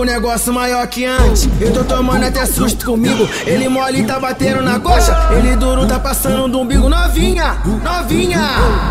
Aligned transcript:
com 0.00 0.04
negócio 0.04 0.50
maior 0.50 0.86
que 0.86 1.04
antes. 1.04 1.46
Eu 1.60 1.74
tô 1.74 1.84
tomando 1.84 2.24
até 2.24 2.46
susto 2.46 2.86
comigo. 2.86 3.28
Ele 3.44 3.68
mole 3.68 4.02
tá 4.02 4.18
batendo 4.18 4.62
na 4.62 4.80
coxa. 4.80 5.14
Ele 5.36 5.54
duro 5.56 5.86
tá 5.86 5.98
passando 5.98 6.48
do 6.48 6.60
umbigo. 6.60 6.88
Novinha, 6.88 7.58
novinha. 7.84 8.40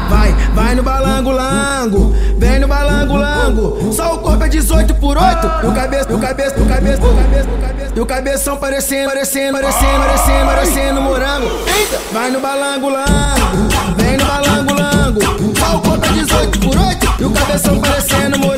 Vai, 0.07 0.31
vai 0.53 0.75
no 0.75 0.83
balango-lango. 0.83 2.13
Vem 2.37 2.59
no 2.59 2.67
balango-lango. 2.67 3.91
Só 3.91 4.15
o 4.15 4.19
corpo 4.19 4.43
é 4.43 4.49
18 4.49 4.93
por 4.95 5.17
8. 5.17 5.51
E 5.63 5.67
o 5.67 5.71
cabeça, 5.73 6.13
o 6.13 6.19
cabeça, 6.19 6.61
o 6.61 6.67
cabeça, 6.67 7.01
o 7.01 7.15
cabeça, 7.15 7.49
o 7.49 7.61
cabeça. 7.61 7.93
E 7.95 7.99
o 7.99 8.05
cabeção 8.05 8.57
parecendo, 8.57 9.09
parecendo, 9.09 9.59
parecendo, 9.59 9.99
parecendo, 9.99 10.45
parecendo 10.45 11.01
morango. 11.01 11.47
Eita, 11.75 11.99
vai 12.11 12.29
no 12.29 12.39
balango-lango. 12.39 13.67
Vem 13.97 14.15
no 14.15 14.25
balango-lango. 14.25 15.21
Só 15.57 15.77
o 15.77 15.81
corpo 15.81 16.05
é 16.05 16.09
18 16.09 16.59
por 16.59 16.77
8. 16.77 17.15
E 17.19 17.25
o 17.25 17.31
cabeção 17.31 17.79
parecendo 17.79 18.37
morango. 18.37 18.48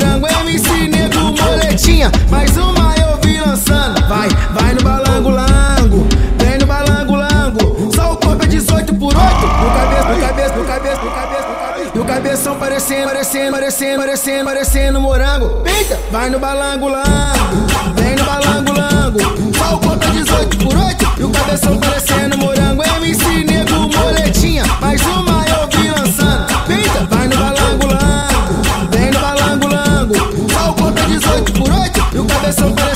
Parecendo, 12.72 13.04
parecendo, 13.04 13.52
parecendo, 13.52 13.98
parecendo, 13.98 14.44
parecendo 14.44 15.00
morango. 15.00 15.62
Eita, 15.66 15.98
vai 16.10 16.30
no 16.30 16.38
balango-lango. 16.38 17.66
Vem 17.94 18.16
no 18.16 18.24
balango-lango. 18.24 19.18
Só 19.58 19.76
o 19.76 19.78
corpo 19.78 20.04
é 20.06 20.10
18 20.10 20.56
por 20.56 20.74
8. 20.74 21.12
E 21.18 21.24
o 21.24 21.30
cabeção 21.30 21.78
parecendo 21.78 22.38
morango. 22.38 22.82
MC 22.82 23.44
Nego 23.44 23.94
Moletinha. 23.94 24.64
Mais 24.80 25.02
uma 25.02 25.44
eu 25.48 25.68
vi 25.68 25.90
lançando. 25.90 26.46
Eita, 26.70 27.04
vai 27.10 27.28
no 27.28 27.36
balango-lango. 27.36 28.88
Vem 28.90 29.10
no 29.10 29.20
balango-lango. 29.20 30.14
Só 30.50 30.70
o 30.70 30.74
corpo 30.74 30.98
é 30.98 31.02
18 31.02 31.52
por 31.52 31.70
8. 31.70 32.06
E 32.14 32.18
o 32.18 32.24
cabeção 32.24 32.72
parecendo 32.72 32.91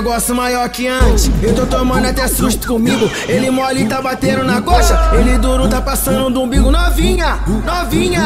negócio 0.00 0.34
maior 0.34 0.66
que 0.70 0.88
antes. 0.88 1.30
Eu 1.42 1.54
tô 1.54 1.66
tomando 1.66 2.06
até 2.06 2.26
susto 2.26 2.66
comigo. 2.66 3.10
Ele 3.28 3.50
mole 3.50 3.84
tá 3.84 4.00
batendo 4.00 4.42
na 4.44 4.62
coxa. 4.62 4.98
Ele 5.12 5.36
duro 5.36 5.68
tá 5.68 5.78
passando 5.78 6.30
do 6.30 6.42
umbigo. 6.42 6.70
Novinha, 6.70 7.38
novinha. 7.64 8.22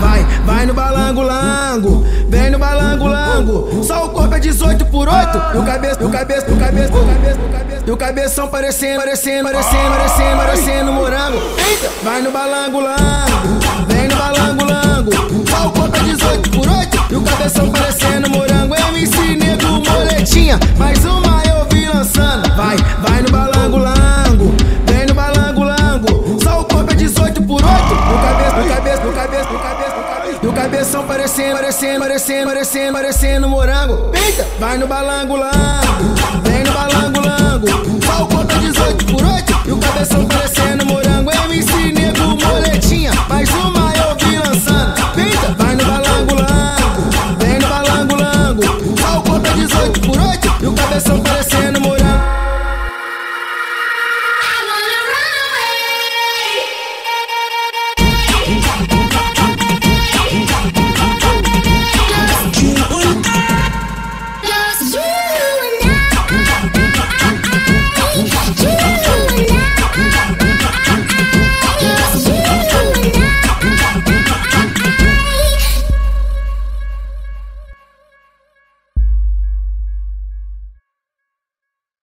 Vai, 0.00 0.24
vai 0.44 0.64
no 0.64 0.74
balango-lango. 0.74 2.06
Vem 2.28 2.50
no 2.50 2.58
balango-lango. 2.58 3.82
Só 3.82 4.06
o 4.06 4.10
corpo 4.10 4.32
é 4.32 4.38
18 4.38 4.86
por 4.86 5.08
8. 5.08 5.42
E 5.54 5.58
o 5.58 5.64
cabeça, 5.64 6.04
o 6.04 6.08
cabeça, 6.08 6.52
o 6.52 6.56
cabeça, 6.56 6.92
o 6.92 7.06
cabeça, 7.06 7.40
o 7.40 7.52
cabeça. 7.52 7.84
E 7.84 7.90
o 7.90 7.96
cabeção 7.96 8.46
parecendo, 8.46 9.00
parecendo, 9.00 9.42
parecendo, 9.42 9.90
parecendo, 9.90 10.36
parecendo 10.36 10.92
morango. 10.92 11.38
Eita, 11.68 11.90
vai 12.04 12.22
no 12.22 12.30
balango-lango. 12.30 13.58
Vem 13.88 14.06
no 14.06 14.16
balango-lango. 14.16 15.10
Só 15.50 15.66
o 15.66 15.70
corpo 15.72 15.96
é 15.96 16.00
18 16.00 16.37
Mais 20.78 21.04
uma 21.04 21.42
eu 21.44 21.66
vi 21.72 21.86
lançando. 21.86 22.54
Vai, 22.56 22.76
vai 23.00 23.22
no 23.22 23.30
balango 23.30 23.78
lango. 23.78 24.54
Vem 24.86 25.06
no 25.06 25.14
balango 25.14 25.64
lango. 25.64 26.40
Só 26.42 26.60
o 26.60 26.64
corpo 26.64 26.92
é 26.92 26.94
18 26.94 27.42
por 27.42 27.62
8. 27.62 27.64
No 27.64 28.18
cabeça, 28.22 28.56
no 28.56 28.68
cabeça, 28.68 29.04
no 29.04 29.12
cabeça, 29.12 29.50
no 29.50 29.58
cabeça, 29.58 29.96
no 29.96 30.02
cabeça. 30.04 30.38
E 30.40 30.46
o 30.46 30.52
cabeção 30.52 31.04
parecendo, 31.04 31.54
parecendo, 31.56 32.00
parecendo, 32.00 32.46
parecendo, 32.46 32.92
parecendo 32.92 33.48
morango. 33.48 34.10
Eita! 34.14 34.46
Vai 34.60 34.78
no 34.78 34.86
balango 34.86 35.36
lango. 35.36 36.14
Vem 36.44 36.62
no 36.62 36.72
balango 36.72 37.20
lango. 37.20 37.66
Só 38.06 38.22
o 38.22 38.26
corpo 38.28 38.52
é 38.52 38.58
18 38.58 39.04
por 39.06 39.24
8. 39.24 39.54
E 39.66 39.72
o 39.72 39.78
cabeção 39.78 40.24
parecendo 40.26 40.86
morango. 40.86 41.30
MC 41.32 41.92
Nego 41.92 42.36
Moletinha. 42.40 43.12
Mais 43.28 43.50
uma 43.50 43.92
eu 43.96 44.16
vi 44.16 44.38
lançando. 44.38 44.94
Eita! 45.18 45.54
Vai 45.58 45.74
no 45.74 45.84
balango 45.84 46.34
lango. 46.34 47.36
Vem 47.40 47.58
no 47.58 47.68
balango 47.68 48.14
lango. 48.14 48.62
Só 49.00 49.18
o 49.18 49.22
corpo 49.22 49.46
é 49.48 49.52
18 49.54 50.00
por 50.00 50.10
8. 50.10 50.17
there's 50.90 51.04
somebody 51.04 51.37